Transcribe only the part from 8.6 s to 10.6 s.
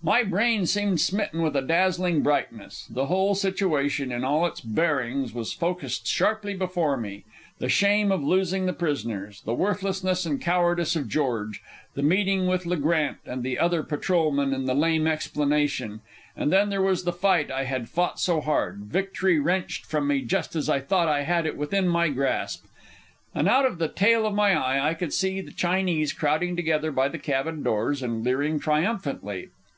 the prisoners, the worthlessness and